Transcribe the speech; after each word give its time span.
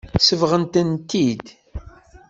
Sebɣent-tent-id. 0.19 1.45